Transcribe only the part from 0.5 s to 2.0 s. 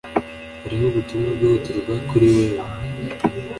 Hariho ubutumwa bwihutirwa